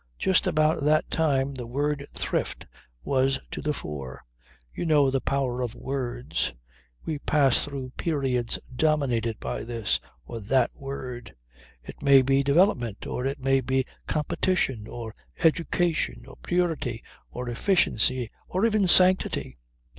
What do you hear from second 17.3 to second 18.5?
efficiency